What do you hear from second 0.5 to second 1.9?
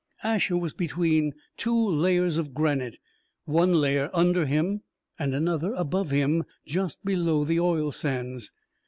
was between two